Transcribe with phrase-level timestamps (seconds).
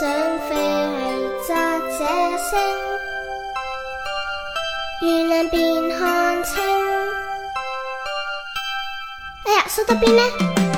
[0.00, 0.08] 想
[5.02, 6.54] 月亮看清。
[9.44, 10.69] 哎呀，缩到边呢？